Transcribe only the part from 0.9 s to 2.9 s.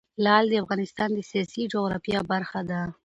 د سیاسي جغرافیه برخه ده.